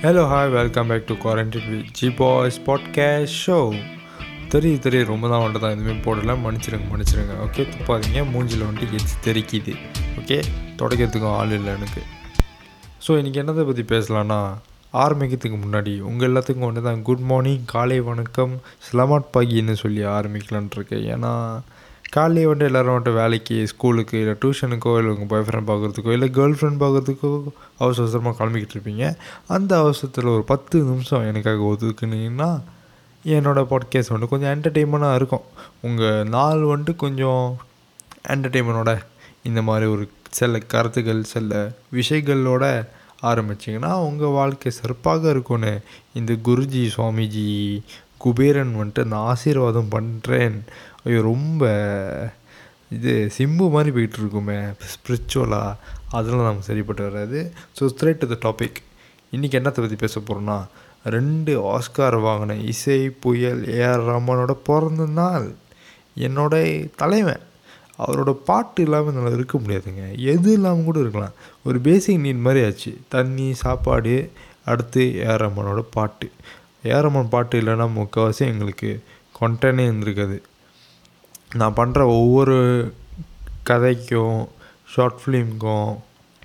[0.00, 3.56] Hello hi welcome back to quarantine V G boys podcast show
[4.52, 5.06] தெரியுது தெரியுது.
[5.10, 6.34] ரொம்ப தான் வந்துட்டு தான் எதுவுமே போடல.
[6.42, 9.74] மன்னிச்சிருங்க மன்னிச்சிருங்க ஓகே துப்பாதீங்க மூஞ்சில் வந்துட்டு எச்சு தெரிக்குது.
[10.20, 10.38] ஓகே
[10.80, 12.02] தொடக்கிறதுக்கும் ஆள் இல்லை எனக்கு.
[13.06, 14.40] ஸோ இன்றைக்கி என்னதை பற்றி பேசலான்னா
[15.04, 18.54] ஆரம்பிக்கிறதுக்கு முன்னாடி உங்கள் எல்லாத்துக்கும் ஒன்று தான் குட் மார்னிங் காலை வணக்கம்
[18.88, 21.06] ஸ்லமாட் பாகின்னு சொல்லி ஆரம்பிக்கலான்ட்டு இருக்கேன்.
[21.14, 21.32] ஏன்னா
[22.14, 26.56] காலையே வந்துட்டு எல்லோரும் வந்துட்டு வேலைக்கு ஸ்கூலுக்கு இல்லை டியூஷனுக்கோ இல்லை உங்கள் பாய் ஃப்ரெண்ட் பார்க்குறதுக்கோ இல்லை கேர்ள்
[26.58, 27.30] ஃப்ரெண்ட் பார்க்குறதுக்கோ
[27.78, 29.04] அவசர அவசரமாக கிளம்பிக்கிட்டு இருப்பீங்க.
[29.46, 32.50] அந்த அவசரத்தில் ஒரு பத்து நிமிஷம் எனக்காக ஒதுக்குனீங்கன்னா
[33.24, 35.44] என்னோடய பாட்காஸ்ட் வந்துட்டு கொஞ்சம் என்டர்டெயின்மெண்ட்டாக இருக்கும்.
[35.82, 37.58] உங்கள் நாள் வந்துட்டு கொஞ்சம்
[38.28, 39.00] என்டர்டெயின்மெண்ட்டோட
[39.42, 42.64] இந்த மாதிரி ஒரு சில கருத்துக்கள் சில விஷயங்களோட
[43.22, 45.80] ஆரம்பிச்சிங்கன்னா உங்கள் வாழ்க்கை சிறப்பாக இருக்கும்னு
[46.14, 47.46] இந்த குருஜி சுவாமிஜி
[48.18, 50.56] குபேரன் வந்துட்டு நான் ஆசீர்வாதம் பண்ணுறேன்
[51.04, 51.62] ஐயோ ரொம்ப
[52.88, 54.58] இது சிம்பு மாதிரி போயிட்டு இருக்குமே
[54.94, 55.78] ஸ்பிரிச்சுவலாக
[56.10, 57.38] அதெல்லாம் நமக்கு சரிப்பட்டு வராது
[57.78, 58.78] so straight to the topic
[59.32, 60.58] இன்றைக்கி என்னத்தை பற்றி பேச போகிறோன்னா
[61.14, 65.48] ரெண்டு ஆஸ்கார் வாங்கின இசை புயல் ஏஆர் ரமனோட பிறந்த நாள்
[66.26, 66.54] என்னோட
[66.96, 67.42] தலைவன்.
[67.98, 70.04] அவரோட பாட்டு இல்லாமல் என்னால் இருக்க முடியாதுங்க.
[70.32, 71.36] எது இல்லாமல் கூட இருக்கலாம்.
[71.64, 72.92] ஒரு பேசிக் நீட் மாதிரி ஆச்சு.
[73.08, 74.14] தண்ணி சாப்பாடு
[74.64, 76.28] அடுத்து ஏஆர் ரமனோட பாட்டு.
[76.82, 79.02] ஏரமன் பாட்டு இல்லைன்னா முக்கால்வாசி எங்களுக்கு
[79.40, 80.42] கொண்டனே இருந்திருக்காது.
[81.54, 82.94] நான் பண்ணுற ஒவ்வொரு
[83.70, 84.48] கதைக்கும்
[84.94, 85.98] ஷார்ட் ஃபிலிம்க்கும்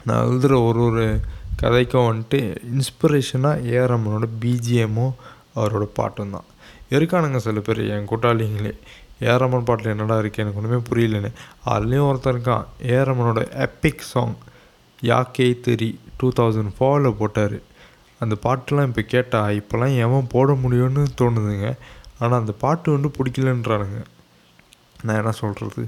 [0.06, 1.20] நான் எழுதுகிற ஒரு ஒரு
[1.62, 5.14] கதைக்கும் வந்துட்டு இன்ஸ்பிரேஷனாக ஏஆர் ரமனோட பிஜிஎம்மும்
[5.56, 6.44] அவரோட பாட்டும் தான்.
[6.90, 8.78] இருக்கானுங்க சில பேர் என் கூட்டாளிங்களே.
[9.20, 11.32] ஏஆர் பாட்டில் என்னடா இருக்குது எனக்கு ஒன்றுமே புரியலன்னு.
[11.66, 12.66] அதுலேயும் ஒருத்தன் இருக்கான்.
[12.82, 14.36] ஏஆர் ரமனோட எப்பிக் சாங்
[15.02, 17.62] யாக்கே தெரி டூ தௌசண்ட் ஃபோரில் போட்டார்.
[18.24, 21.70] அந்த பாட்டெலாம் இப்போ கேட்டால் இப்போலாம் எவன் போட முடியும்னு தோணுதுங்க.
[22.22, 24.00] ஆனால் அந்த பாட்டு வந்து பிடிக்கலன்றானுங்க.
[25.06, 25.84] நான் என்ன சொல்கிறது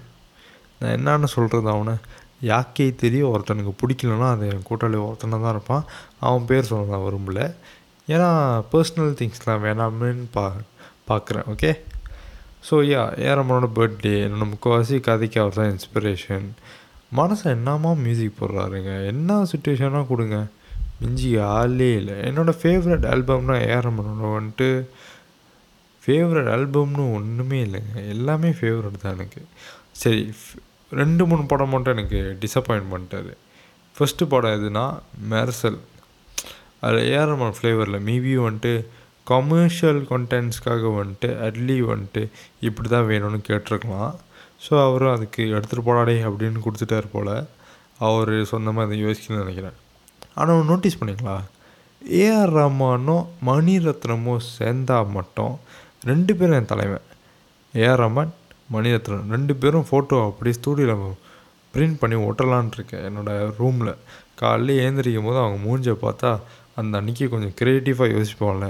[0.79, 1.95] நான் என்னென்ன சொல்கிறது அவனை?
[2.51, 5.83] யாக்கே தெரியும் ஒருத்தனுக்கு பிடிக்கலன்னா அது என் கூட்டாளி ஒருத்தனை தான் இருப்பான்.
[6.27, 7.41] அவன் பேர் சொல்ல நான் விரும்பல.
[8.13, 8.29] ஏன்னா
[8.71, 10.45] பர்சனல் திங்ஸ்லாம் வேணாமேன்னு பா
[11.09, 11.71] பார்க்குறேன் ஓகே
[12.67, 16.45] ஸோ யா ஏரம்மனோட பர்த்டே என்னோட முக்கால்வாசி கதைக்கு அவர் தான் இன்ஸ்பிரேஷன்
[17.19, 18.91] மனசை என்னமா மியூசிக் போடுறாருங்க?
[19.11, 20.37] என்ன சுச்சுவேஷனாக கொடுங்க?
[21.03, 22.17] மிஞ்சி ஆளே இல்லை.
[22.29, 24.67] என்னோடய ஃபேவரட் ஆல்பம்னா ஏரம்மனோட வந்துட்டு
[26.03, 27.95] ஃபேவரட் ஆல்பம்னு ஒன்றுமே இல்லைங்க.
[28.15, 29.41] எல்லாமே ஃபேவரட் தான் எனக்கு.
[30.01, 30.21] சரி
[31.01, 33.31] ரெண்டு மூணு படம் மட்டும் எனக்கு டிசப்பாயிண்ட் பண்ணிட்டாரு.
[33.95, 34.83] ஃபஸ்ட்டு படம் எதுனா
[35.31, 35.79] மெர்சல்
[36.85, 38.73] அதில் ஏஆர்எம்ஆர் ஃப்ளேவரில் மேபி வந்துட்டு
[39.31, 42.21] கமர்ஷியல் கண்டென்ட்ஸ்க்காக வந்துட்டு அட்லி வந்துட்டு
[42.67, 44.13] இப்படி தான் வேணும்னு கேட்டிருக்கலாம்.
[44.65, 47.33] ஸோ அவரும் அதுக்கு எடுத்துகிட்டு போடாடே அப்படின்னு கொடுத்துட்டார் போல்.
[48.07, 49.77] அவர் சொந்தமாக அதை யோசிக்கணும்னு நினைக்கிறேன்.
[50.37, 51.35] ஆனால் நோட்டீஸ் பண்ணிங்களா?
[52.21, 55.53] ஏஆர் ரஹ்மானும் மணிரத்னமும் சேர்ந்தால் மட்டும்
[56.09, 57.05] ரெண்டு பேரும் என் தலைவன்.
[57.73, 58.33] ஏஆர் ரஹ்மான்
[58.73, 61.19] மணிரத்னம் ரெண்டு பேரும் ஃபோட்டோ அப்படியே ஸ்டூடியோவில்
[61.73, 63.05] பிரிண்ட் பண்ணி ஒட்டலான் இருக்கேன்.
[63.09, 63.93] என்னோடய ரூமில்
[64.41, 66.31] காலையில் ஏந்திரிக்கும் போது அவங்க மூஞ்சை பார்த்தா
[66.79, 68.67] அந்த அன்றைக்கி கொஞ்சம் க்ரியேட்டிவாக யோசிப்போம்ல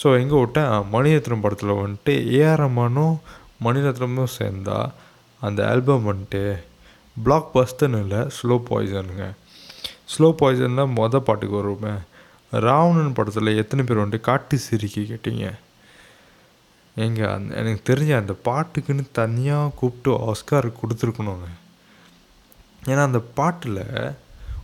[0.00, 3.14] ஸோ எங்கே விட்டேன் மணிரத்னம் படத்தில் வந்துட்டு ஏஆர் ரஹ்மானும்
[3.66, 4.78] மணிரத்னமும் சேர்ந்தா
[5.42, 6.42] அந்த ஆல்பம் வந்துட்டு
[7.16, 9.26] பிளாக் பஸ்டர்னு இல்லை ஸ்லோ பாய்சனுங்க
[10.12, 11.92] ஸ்லோ பாய்சன் தான் மொதல் பாட்டுக்கு வருமே
[12.50, 15.44] ராவணன் படத்தில் எத்தனை பேர் வந்துட்டு காட்டு சிரிக்கி கேட்டீங்க.
[16.96, 21.48] ஏங்க அந்த எனக்கு தெரிஞ்ச அந்த பாட்டுக்குன்னு தனியாக கூப்பிட்டு ஆஸ்கார் கொடுத்துருக்கணுங்க.
[22.86, 23.82] ஏன்னா அந்த பாட்டில்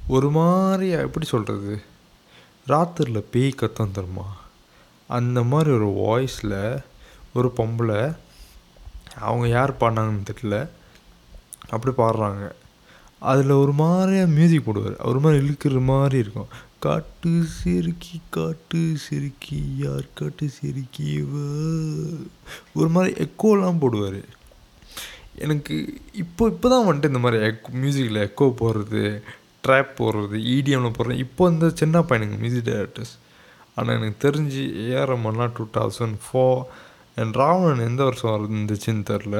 [0.06, 1.82] ஒரு மாதிரி எப்படி சொல்கிறது
[2.72, 4.26] ராத்திரியில் பேய் கத்தம் தருமா?
[5.08, 6.82] அந்த மாதிரி ஒரு வாய்ஸில்
[7.34, 8.16] ஒரு பொம்பளை
[9.20, 10.68] அவங்க யார் பாடினாங்கன்னு தெரியல.
[11.70, 12.44] அப்படி பாடுறாங்க.
[13.22, 14.96] அதில் ஒரு மாதிரியாக மியூசிக் போடுவார்.
[15.10, 16.50] ஒரு மாதிரி இழுக்கிற மாதிரி இருக்கும்.
[16.86, 21.08] காட்டு சிறுக்கி காட்டு சிறுக்கி யார் காட்டு செருக்கி
[22.78, 24.20] ஒரு மாதிரி எக்கோலாம் போடுவார்.
[25.44, 25.74] எனக்கு
[26.22, 29.02] இப்போ இப்போ தான் வந்துட்டு இந்த மாதிரி எக் மியூசிக்கில் எக்கோ போடுறது
[29.64, 31.22] ட்ராப் போடுறது இடிஎம்மில் போடுறது.
[31.26, 33.14] இப்போ இந்த சின்ன பையனுங்க மியூசிக் டைரக்டர்ஸ்
[33.74, 36.60] ஆனால் எனக்கு தெரிஞ்சு ஏஆர்எம்லாம் two thousand four
[37.22, 39.36] and Raavanan எந்த வருஷம் இருந்துச்சுன்னு தெரில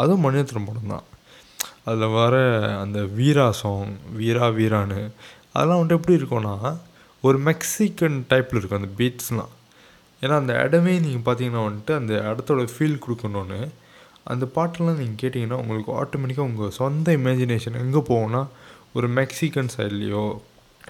[0.00, 1.06] அதுவும் மணியத்திரம் படம் தான்
[1.86, 2.34] அதில் வர
[2.82, 5.00] அந்த வீரா சாங் வீரா வீரான்னு
[5.54, 6.54] அதெல்லாம் வந்துட்டு எப்படி இருக்கும்னா
[7.24, 9.52] ஒரு மெக்சிகன் டைப்பில் இருக்கும் அந்த பீட்ஸ்லாம்
[10.22, 13.60] ஏன்னா அந்த இடமே நீங்கள் பார்த்தீங்கன்னா வந்துட்டு அந்த இடத்தோட ஃபீல் கொடுக்கணுன்னு
[14.32, 18.42] அந்த பாட்டெல்லாம் நீங்கள் கேட்டிங்கன்னா உங்களுக்கு ஆட்டோமேட்டிக்காக உங்கள் சொந்த இமேஜினேஷன் எங்கே போகும்னா
[18.96, 20.24] ஒரு மெக்சிகன் சைட்லேயோ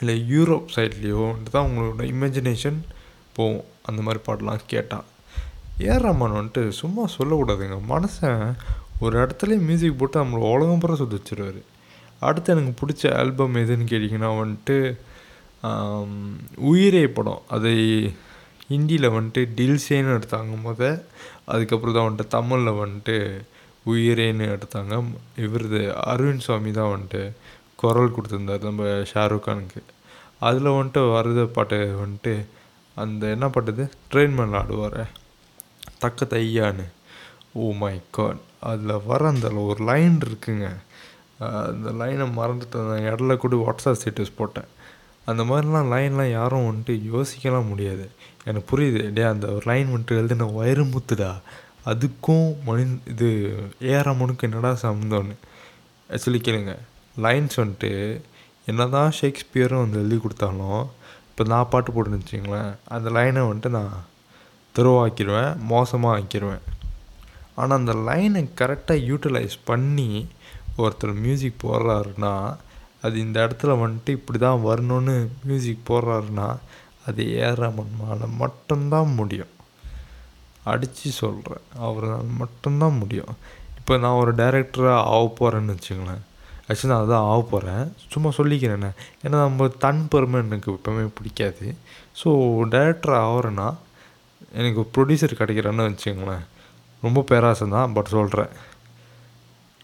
[0.01, 1.25] இல்லை யூரோப் சைட்லேயோ
[1.55, 2.79] தான் உங்களோட இமேஜினேஷன்
[3.37, 3.65] போகும்.
[3.89, 5.07] அந்த மாதிரி பாட்டெலாம் கேட்டால்
[5.87, 7.77] ஏஆர் ரஹ்மான் வந்துட்டு சும்மா சொல்லக்கூடாதுங்க.
[7.93, 8.31] மனசை
[9.03, 11.61] ஒரு இடத்துல மியூசிக் போட்டு நம்மளை உலகம் பூரா சுத்த வச்சுருவார்
[12.27, 14.77] அடுத்து எனக்கு பிடிச்ச ஆல்பம் எதுன்னு கேட்டிங்கன்னா வந்துட்டு
[16.71, 17.43] உயிரே படம்.
[17.55, 17.75] அதை
[18.71, 20.83] ஹிந்தியில் வந்துட்டு டில்சேன்னு எடுத்தாங்க முத.
[21.53, 23.17] அதுக்கப்புறம் தான் வந்துட்டு தமிழில் வந்துட்டு
[23.93, 24.95] உயிரேன்னு எடுத்தாங்க.
[25.45, 25.81] இவரது
[26.13, 27.23] அரவிந்த் சுவாமி தான் வந்துட்டு
[27.83, 29.83] குரல் கொடுத்துருந்தார் நம்ம ஷாருக் கானுக்கு.
[30.49, 32.35] அதில் வந்துட்டு வரது பாட்டு வந்துட்டு
[33.03, 35.03] அந்த என்ன பாட்டுது ட்ரெயின் மேலே ஆடுவார்.
[36.03, 36.87] தக்க தையான்னு.
[37.55, 40.69] ஓ மை காட் அதில் வர அந்த ஒரு லைன் இருக்குங்க.
[41.39, 44.69] அந்த லைனை மறந்துட்டு அந்த இடத்துல கூட வாட்ஸ்அப் ஸ்டேட்டஸ் போட்டேன்.
[45.25, 48.11] அந்த மாதிரிலாம் லைன்லாம் யாரும் வந்துட்டு யோசிக்கலாம் முடியாது.
[48.45, 49.13] எனக்கு புரியுது.
[49.13, 50.45] டே அந்த ஒரு லைன் வந்துட்டு எழுதின
[50.95, 51.33] முத்துடா.
[51.87, 53.29] அதுக்கும் மணி இது
[53.81, 55.37] ஏறாமனுக்கு என்னடா சம்மந்தம்னு.
[56.11, 56.75] ஆக்சுவலி கேளுங்க.
[57.23, 58.21] லைன்ஸ் வந்துட்டு
[58.67, 60.83] என்ன தான் ஷேக்ஸ்பியரும் வந்து எழுதி கொடுத்தாலும்
[61.31, 64.05] இப்போ நான் பாட்டு போட்டுன்னு வச்சிங்களேன் அந்த லைனை வந்துட்டு நான்
[64.79, 66.65] துருவாக்கிடுவேன் மோசமாக ஆக்கிடுவேன்.
[67.61, 70.11] ஆனால் அந்த லைனை கரெக்டாக யூட்டிலைஸ் பண்ணி
[70.83, 72.35] ஒருத்தர் மியூசிக் போடுறாருன்னா
[73.07, 75.15] அது இந்த இடத்துல வந்துட்டு இப்படி தான் வரணும்னு
[75.49, 76.49] மியூசிக் போடுறாருன்னா
[77.09, 79.53] அது ஏறாமன்மால் மட்டும்தான் முடியும்.
[80.73, 83.33] அடித்து சொல்கிறேன் அவரால் மட்டும்தான் முடியும்.
[83.79, 86.23] இப்போ நான் ஒரு டைரக்டராக ஆக போகிறேன்னு வச்சுங்களேன்
[86.67, 88.91] ஆக்சுவலி நான் அதான் ஆக போகிறேன் சும்மா சொல்லிக்கிறேண்ணே
[89.25, 91.67] ஏன்னா நம்ம தன் பெருமை எனக்கு எப்போவுமே பிடிக்காது.
[92.21, 92.29] ஸோ
[92.75, 93.69] டேரக்டர் ஆகிறேன்னா
[94.61, 96.45] எனக்கு ப்ரொடியூசர் கிடைக்கிறேன்னு வச்சுங்களேன்
[97.03, 98.53] ரொம்ப பேராசை தான் பட் சொல்கிறேன்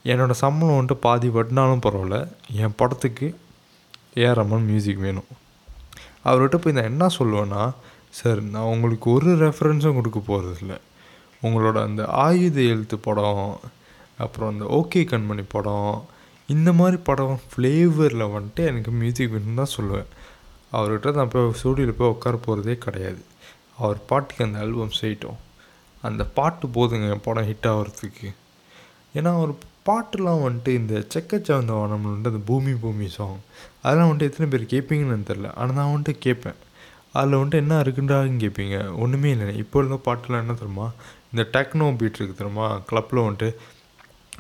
[0.05, 2.19] என்னோடய சம்பளம் வந்துட்டு பாதி வட்டினாலும் பரவாயில்ல.
[2.63, 3.27] என் படத்துக்கு
[4.25, 5.31] ஏஆர்ரமன் மியூசிக் வேணும்.
[6.25, 7.63] அவர்கிட்ட போய் நான் என்ன சொல்லுவேன்னா
[8.19, 10.75] சார் நான் உங்களுக்கு ஒரு ரெஃபரன்ஸும் கொடுக்க போகிறதில்ல
[11.43, 13.61] உங்களோட அந்த ஆயுத எழுத்து படம்
[14.19, 16.07] அப்புறம் அந்த ஓகே கண்மணி படம்
[16.55, 20.09] இந்த மாதிரி படம் ஃப்ளேவரில் வந்துட்டு எனக்கு மியூசிக் வேணும்னு தான் சொல்லுவேன்.
[20.73, 23.21] அவர்கிட்ட நான் போய் ஸ்டூடியோவில் போய் உட்கார போகிறதே கிடையாது.
[23.79, 25.39] அவர் பாட்டுக்கு அந்த ஆல்பம் செய்யட்டும்.
[26.03, 28.29] அந்த பாட்டு போதுங்க என் படம் ஹிட் ஆகிறதுக்கு.
[29.15, 29.53] ஏன்னா ஒரு
[29.89, 33.39] பாட்டுலாம் வந்துட்டு இந்த செக்கச்சவந்த வானம்ல வந்துட்டு அந்த பூமி பூமி சாங்
[33.83, 36.59] அதெல்லாம் வந்துட்டு எத்தனை பேர் கேட்பீங்கன்னு தெரில ஆனால் நான் வந்துட்டு கேட்பேன்
[37.13, 40.93] அதில் வந்துட்டு என்ன இருக்குன்றாங்கன்னு கேட்பீங்க ஒன்றுமே இல்லை இப்போ இருந்த பாட்டுலாம் என்ன தெரியுமா?
[41.33, 42.67] இந்த டெக்னோ பீட் இருக்குது தெரியுமா?
[42.91, 43.55] கிளப்பில் வந்துட்டு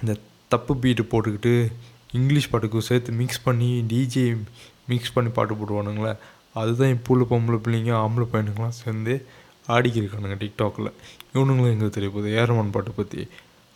[0.02, 0.16] இந்த
[0.48, 1.72] தப்பு பீட்டு போட்டுக்கிட்டு
[2.12, 4.26] இங்கிலீஷ் பாட்டுக்கும் சேர்த்து மிக்ஸ் பண்ணி டிஜே
[4.86, 6.16] மிக்ஸ் பண்ணி பாட்டு போடுவானுங்களே.
[6.52, 9.26] அதுதான் இப்போ உள்ள பொம்பளை பிள்ளைங்க ஆம்பளை பையனுங்களாம் சேர்ந்து
[9.74, 10.90] ஆடிக்கிருக்கானுங்க டிக்டாக்கில்
[11.34, 12.28] இவனுங்களும் எங்கே தெரிய போகுது?
[12.40, 13.20] ஏரமன் பாட்டு பற்றி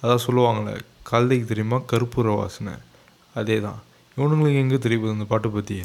[0.03, 0.75] அதான் சொல்லுவாங்களே
[1.11, 1.79] கழுதைக்கு தெரியுமா?
[1.91, 2.75] கருப்பூர வாசனை
[3.41, 3.81] அதே தான்
[4.17, 5.77] இவனுங்களுக்கு எங்கே தெரிய போகுது அந்த பாட்டை பற்றி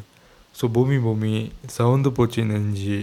[0.59, 1.33] ஸோ பூமி பூமி
[1.77, 2.99] சவுந்து போச்சு நெஞ்சு.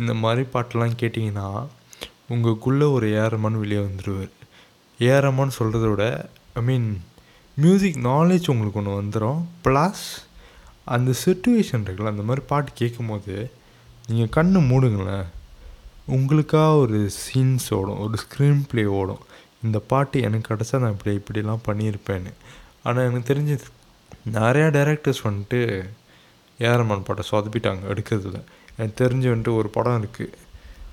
[0.00, 1.48] இந்த மாதிரி பாட்டெல்லாம் கேட்டிங்கன்னா
[2.32, 4.32] உங்களுக்குள்ளே ஒரு ஏஆர்எம்மான் வெளியே வந்துடுவார்
[5.00, 6.04] ஏஆர்எம்மான்னு சொல்கிறத விட
[6.60, 6.88] ஐ மீன்
[7.56, 10.04] மியூசிக் நாலேஜ் உங்களுக்கு ஒன்று வந்துடும் ப்ளஸ்
[10.94, 13.34] அந்த சுச்சுவேஷன் இருக்குல்ல அந்த மாதிரி பாட்டு கேட்கும் போது
[14.08, 15.26] நீங்கள் கண்ணு மூடுங்களேன்.
[16.06, 19.22] உங்களுக்காக ஒரு சீன்ஸ் ஓடும் ஒரு ஸ்க்ரீன் ப்ளே ஓடும்.
[19.62, 22.32] இந்த பாட்டு எனக்கு கிடச்சா நான் இப்படி இப்படிலாம் பண்ணியிருப்பேன்னு.
[22.82, 23.58] ஆனால் எனக்கு தெரிஞ்சு
[24.32, 25.88] நிறையா டேரக்டர்ஸ் வந்துட்டு
[26.58, 28.40] ஏரமான் பாட்டை சொதப்பிட்டாங்க எடுக்கிறதுல.
[28.76, 30.34] எனக்கு தெரிஞ்சு வந்துட்டு ஒரு படம் இருக்குது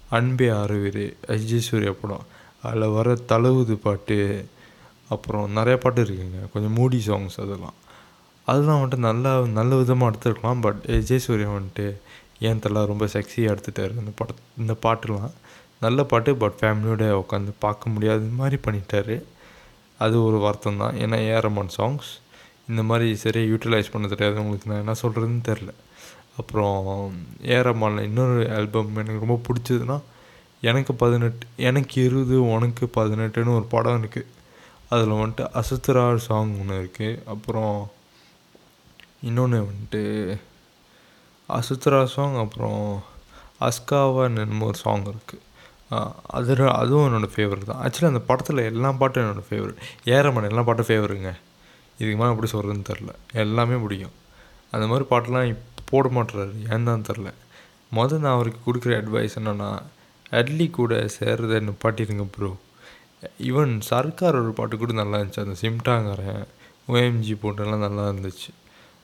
[0.10, 2.26] அன்பே ஆறுவீர் அஜய் சூர்யா படம்.
[2.62, 4.46] அதில் வர தழுவுது பாட்டு
[5.10, 6.52] அப்புறம் நிறையா பாட்டு இருக்குங்க.
[6.54, 7.74] கொஞ்சம் மூடி சாங்ஸ் அதெல்லாம்.
[8.46, 11.96] அதெல்லாம் வந்துட்டு நல்லா நல்ல விதமாக எடுத்துருக்கலாம் பட் விஜய் சூர்யா வந்துட்டு
[12.48, 14.32] ஏன் தெரில ரொம்ப செக்ஸியாக எடுத்துட்டாரு இந்த பட
[14.62, 15.34] இந்த பாட்டுலாம்.
[15.86, 19.16] நல்ல பாட்டு பட் ஃபேமிலியோட உட்காந்து பார்க்க முடியாத மாதிரி பண்ணிட்டாரு.
[20.00, 22.10] அது ஒரு வருத்தம் தான் ஏன்னா ஏஆர்எம்மான் சாங்ஸ்
[22.70, 25.72] இந்த மாதிரி சரியாக யூட்டிலைஸ் பண்ண தெரியாது உங்களுக்கு நான் என்ன சொல்கிறதுன்னு தெரில
[26.38, 26.78] அப்புறம்
[27.54, 29.98] ஏஆர்எம்மானில் இன்னொரு ஆல்பம் எனக்கு ரொம்ப பிடிச்சதுன்னா
[30.64, 34.30] எனக்கு பதினெட்டு எனக்கு இருபது உனக்கு பதினெட்டுன்னு ஒரு படம் இருக்குது
[34.90, 37.76] அதில் வந்துட்டு அசுத்தரா சாங் ஒன்று இருக்குது அப்புறம்
[39.22, 40.02] இன்னொன்று வந்துட்டு
[41.58, 42.82] அசுத்ரா சாங் அப்புறம்
[43.68, 45.46] அஸ்காவான்னு என்னமோ ஒரு சாங் இருக்குது
[46.38, 47.82] அது அதுவும் என்னோடய ஃபேவரட் தான்.
[47.86, 49.80] ஆக்சுவலி அந்த படத்தில் எல்லா பாட்டும் என்னோடய ஃபேவரட்
[50.16, 51.32] ஏறமன் எல்லா பாட்டும் ஃபேவருங்க
[52.00, 53.14] இதுக்கு மேலே எப்படி சொல்கிறதுன்னு தெரில
[53.44, 54.16] எல்லாமே பிடிக்கும்.
[54.74, 55.56] அந்த மாதிரி பாட்டெலாம்
[55.92, 56.54] போட மாட்டுறாரு.
[56.74, 57.30] ஏன் தான் தெரில
[57.98, 59.70] மொதல் நான் அவருக்கு கொடுக்குற அட்வைஸ் என்னென்னா
[60.40, 62.52] அட்லி கூட சேர்றதை நிப்பாட்டிடுங்க ப்ரோ
[63.50, 65.46] ஈவன் சர்க்கார் ஒரு பாட்டு கூட நல்லா இருந்துச்சு.
[65.46, 66.44] அந்த சிம்டாங்கிறேன்
[66.94, 68.50] ஓஎம்ஜி போட்டெல்லாம் நல்லா இருந்துச்சு.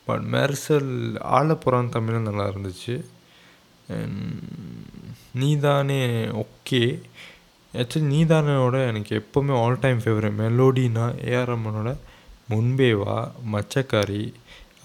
[0.06, 0.92] பட் மெர்சல்
[1.38, 2.96] ஆலப்புறம் தமிழும் நல்லா இருந்துச்சு.
[5.42, 6.02] நீதானே
[6.44, 6.82] ஓகே
[7.74, 11.92] ஆக்சுவலி நீதானோட எனக்கு எப்போவுமே ஆல் டைம் ஃபேவரட் மெலோடினா ஏஆர் அம்மனோட
[12.52, 13.16] முன்பேவா
[13.54, 14.24] மச்சக்காரி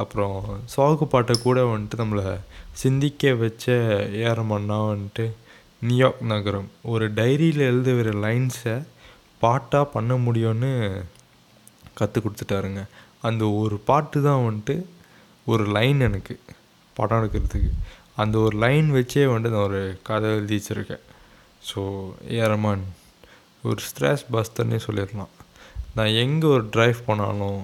[0.02, 0.36] அப்புறம்
[0.74, 2.28] சோகு பாட்டை கூட வந்துட்டு நம்மளை
[2.82, 3.72] சிந்திக்க வச்ச
[4.20, 5.26] ஏஆர் அம்மன்னா வந்துட்டு
[5.88, 6.68] நியூயார்க் நகரம்.
[6.92, 8.76] ஒரு டைரியில் எழுதுகிற லைன்ஸை
[9.40, 10.72] பாட்டாக பண்ண முடியும்னு
[11.98, 12.82] கற்றுக் கொடுத்துட்டாருங்க.
[13.28, 14.74] அந்த ஒரு பாட்டு தான் வந்துட்டு
[15.46, 16.34] ஒரு லைன் எனக்கு
[16.96, 17.70] படம் எடுக்கிறதுக்கு.
[18.22, 21.04] அந்த ஒரு லைன் வச்சே வந்துட்டு நான் ஒரு கதை எழுதி வச்சுருக்கேன்.
[21.68, 21.80] ஸோ
[22.40, 22.82] ஏரமான்
[23.64, 25.32] ஒரு ஸ்ட்ரெஸ் பஸ்தர்னே சொல்லிடலாம்.
[25.96, 27.60] நான் எங்கே ஒரு ட்ரைவ் பண்ணாலும்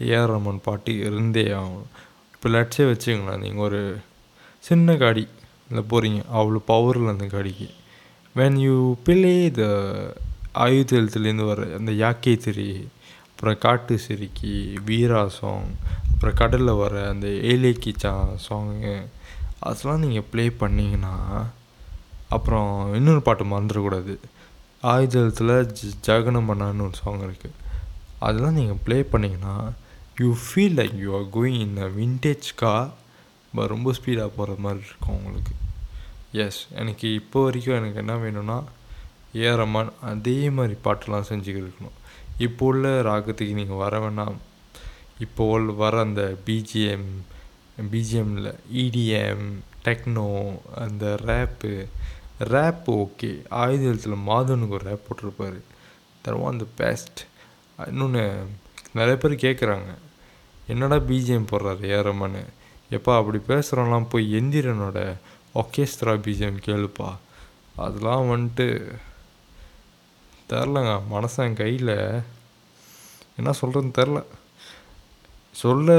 [0.00, 1.88] ஏஆர் ரமன் பாட்டு இருந்தே ஆகணும்
[2.34, 3.80] இப்போ லட்சே வச்சுங்களேன் நீங்கள் ஒரு
[4.64, 5.24] சின்ன காடி
[5.68, 7.68] இல்லை போகிறீங்க அவ்வளோ பவரில் அந்த காடிக்கு.
[8.36, 9.62] வென் யூ பிளே த
[10.64, 12.68] ஆயுதத்துலேருந்து வர அந்த யாக்கே திரி
[13.30, 14.52] அப்புறம் காட்டு சிரிக்கி
[14.88, 15.70] வீரா சாங்
[16.16, 18.12] அப்புறம் கடலில் வர அந்த ஏலே கீச்சா
[18.44, 18.92] சாங்கு
[19.66, 21.14] அதெல்லாம் நீங்கள் ப்ளே பண்ணிங்கன்னா
[22.36, 24.14] அப்புறம் இன்னொரு பாட்டு மறந்துடக்கூடாது.
[24.92, 27.58] ஆயுதத்தில் ஜ ஜகனமன்னான்னு ஒரு சாங் இருக்குது
[28.26, 29.54] அதெல்லாம் நீங்கள் ப்ளே பண்ணிங்கன்னா
[30.20, 32.90] you feel like you are going in a vintage car
[33.54, 35.54] but ரொம்ப ஸ்பீடாக போகிற மாதிரி இருக்கும் உங்களுக்கு.
[36.44, 38.58] எஸ் எனக்கு இப்போ வரைக்கும் எனக்கு என்ன வேணும்னா
[39.44, 39.64] ஏஆர்
[40.12, 41.96] அதே மாதிரி பாட்டெல்லாம் செஞ்சுக்கிட்டு இருக்கணும்.
[42.46, 44.38] இப்போ உள்ள ராகத்துக்கு நீங்கள் வர வேணாம்.
[45.18, 47.08] இப்போ வர அந்த பிஜிஎம்
[47.90, 49.46] பிஜிஎம்மில் இடிஎம்
[49.84, 51.86] டெக்னோ அந்த ரேப்பு
[52.38, 55.60] ரேப் ஓகே ஆயுதத்தில் மாதவனுக்கு ஒரு ரேப் போட்டிருப்பாரு.
[56.24, 57.20] தர் ஒன் த பெஸ்ட்
[57.86, 58.46] இன்னொன்று
[58.92, 59.94] நிறைய பேர் கேட்குறாங்க
[60.66, 62.42] என்னடா பிஜிஎம் போடுறாரு ஏறமான்னு
[62.90, 65.14] எப்பா அப்படி பேசுகிறோம்லாம் போய் எந்திரனோட
[65.54, 67.16] ஒர்கெஸ்ட்ரா பிஜிஎம் கேளுப்பா.
[67.76, 68.92] அதெல்லாம் வந்துட்டு
[70.48, 71.02] தெரிலங்க.
[71.10, 72.22] மனசன் கையில்
[73.36, 74.24] என்ன சொல்கிறதுன்னு தெரில.
[75.60, 75.90] சொல்ல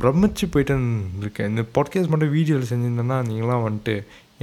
[0.00, 1.48] பிரமிச்சு போயிட்டேன்னு இருக்கேன்.
[1.52, 3.94] இந்த பாட்காஸ்ட் மட்டும் வீடியோவில் செஞ்சுருந்தேன்னா நீங்களாம் வந்துட்டு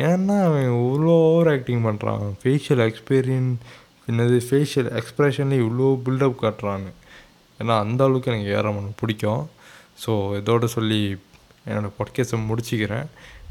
[0.08, 3.56] ஏன்னா அவன் இவ்வளோ ஓவர் ஆக்டிங் பண்ணுறான் ஃபேஷியல் எக்ஸ்பீரியன்ஸ்
[4.10, 6.92] என்னது ஃபேஷியல் எக்ஸ்ப்ரெஷன்லேயே இவ்வளோ பில்டப் காட்டுறான்னு.
[7.60, 9.44] ஏன்னா அந்த அளவுக்கு எனக்கு ஏறமன் பிடிக்கும்.
[10.04, 11.02] ஸோ இதோட சொல்லி
[11.68, 13.08] என்னோடய பாட்காஸ்ட்டை முடிச்சுக்கிறேன்.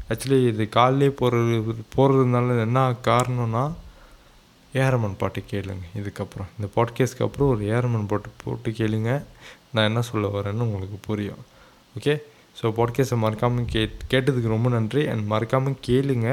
[0.09, 2.79] ஆக்சுவலி இது காலையிலே போகிறது போகிறதுனால என்ன
[3.09, 3.63] காரணம்னா
[4.73, 5.85] ஏரமன் பாட்டு கேளுங்க.
[5.99, 9.11] இதுக்கப்புறம் இந்த பாட்காஸ்ட்க்கு அப்புறம் ஒரு ஏரமன் பாட்டு போட்டு கேளுங்க.
[9.73, 11.41] நான் என்ன சொல்ல வரேன்னு உங்களுக்கு புரியும்.
[11.97, 12.13] ஓகே
[12.59, 15.07] ஸோ பாட்காஸ்ட்டை மறக்காமல் கே கேட்டதுக்கு ரொம்ப நன்றி.
[15.11, 16.29] அண்ட் மறக்காமல் கேளுங்க.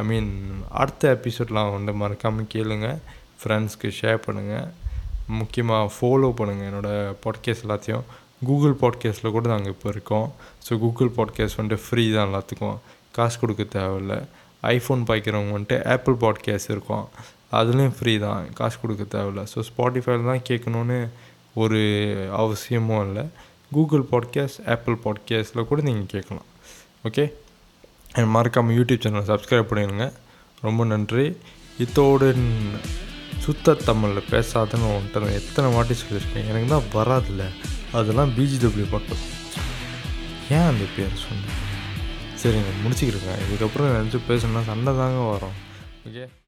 [0.00, 0.30] ஐ மீன்
[0.80, 2.88] அடுத்த எபிசோட்லாம் வந்து மறக்காமல் கேளுங்க.
[3.40, 4.68] ஃப்ரெண்ட்ஸ்க்கு ஷேர் பண்ணுங்கள்
[5.38, 8.04] முக்கியமாக ஃபாலோ பண்ணுங்கள் என்னோடய பாட்காஸ்ட் எல்லாத்தையும்.
[8.48, 10.28] கூகுள் பாட்காஸ்ட்டில் கூட நாங்கள் இப்போ இருக்கோம்.
[10.66, 12.78] ஸோ கூகுள் பாட்காஸ்ட் வந்துட்டு ஃப்ரீ தான் எல்லாத்துக்கும்.
[13.16, 14.14] காசு கொடுக்க தேவையில்ல.
[14.74, 17.04] ஐஃபோன் பாய்க்கிறவங்க வந்துட்டு ஆப்பிள் பாட்காஸ்ட் இருக்கும்.
[17.58, 18.52] அதுலேயும் ஃப்ரீ தான்.
[18.60, 19.42] காசு கொடுக்க தேவையில்ல.
[19.52, 20.98] ஸோ ஸ்பாட்டிஃபைல தான் கேட்கணுன்னு
[21.58, 21.80] ஒரு
[22.36, 23.24] அவசியமும் இல்லை.
[23.72, 26.48] கூகுள் பாட்காஸ்ட் ஆப்பிள் பாட்காஸ்ட்டில் கூட நீங்கள் கேட்கலாம்.
[27.04, 27.32] ஓகே
[28.12, 30.12] அண்ட் மறக்காமல் யூடியூப் சேனலை சப்ஸ்கிரைப் பண்ணிடுங்க.
[30.60, 31.36] ரொம்ப நன்றி.
[31.78, 32.36] இதோடு
[33.38, 36.48] சுத்த தமிழில் பேசாதுன்னு ஒன்ட்டு நான் எத்தனை வாட்டி சொல்லியிருக்கேன்?
[36.48, 37.44] எனக்கு தான் வராதில்ல.
[37.92, 39.22] அதெல்லாம் பிஜிடபிள்யூ மட்டும்.
[40.50, 41.66] ஏன் அந்த பேர் சொன்னேன்
[42.42, 45.56] சரிங்க முடிச்சுக்கிறேங்க இதுக்கப்புறம் நினச்சி பேசணுன்னா சண்டை தாங்க வரும்.
[46.08, 46.46] ஓகே